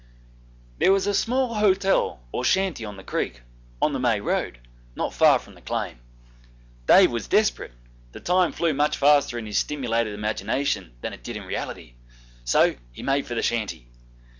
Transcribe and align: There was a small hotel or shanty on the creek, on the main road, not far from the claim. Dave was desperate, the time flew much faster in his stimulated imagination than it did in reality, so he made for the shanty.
There 0.79 0.91
was 0.91 1.05
a 1.05 1.13
small 1.13 1.53
hotel 1.53 2.21
or 2.31 2.43
shanty 2.43 2.83
on 2.85 2.97
the 2.97 3.03
creek, 3.03 3.41
on 3.79 3.93
the 3.93 3.99
main 3.99 4.23
road, 4.23 4.57
not 4.95 5.13
far 5.13 5.37
from 5.37 5.53
the 5.53 5.61
claim. 5.61 5.99
Dave 6.87 7.11
was 7.11 7.27
desperate, 7.27 7.73
the 8.11 8.19
time 8.19 8.51
flew 8.51 8.73
much 8.73 8.97
faster 8.97 9.37
in 9.37 9.45
his 9.45 9.59
stimulated 9.59 10.15
imagination 10.15 10.93
than 11.01 11.13
it 11.13 11.23
did 11.23 11.37
in 11.37 11.43
reality, 11.43 11.93
so 12.43 12.73
he 12.91 13.03
made 13.03 13.27
for 13.27 13.35
the 13.35 13.43
shanty. 13.43 13.89